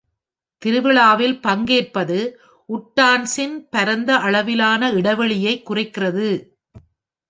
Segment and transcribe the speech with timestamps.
[0.61, 2.17] திருவிழாவில் பங்கேற்பது
[2.69, 6.29] உட்டான்ஸின் பரந்த அளவிலான இடைவெளியைக் குறைக்கிறது.